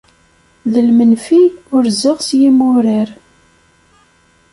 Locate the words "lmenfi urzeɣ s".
0.87-2.29